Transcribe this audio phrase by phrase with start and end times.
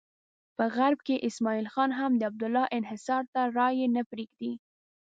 [0.55, 4.53] په غرب کې اسماعیل خان هم د عبدالله انحصار ته رایې نه پرېږدي.